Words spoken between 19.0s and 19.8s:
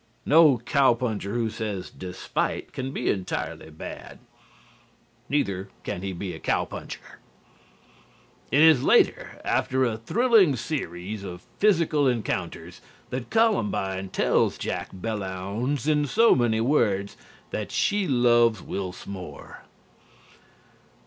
Moore.